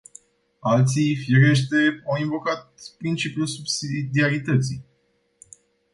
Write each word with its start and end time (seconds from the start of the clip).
Alții, 0.59 1.15
firește, 1.15 2.01
au 2.07 2.15
invocat 2.21 2.73
principiul 2.97 3.45
subsidiarității. 3.47 4.83